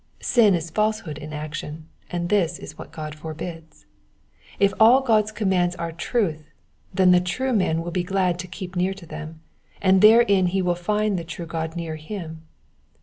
[0.19, 3.85] Sin is falsehood in action, and this is what God forbids.
[4.57, 6.49] If all God^s com mands are truth,
[6.91, 9.41] then the true man will be glad to keep near to them,
[9.79, 12.41] and therein he will find the true God near him.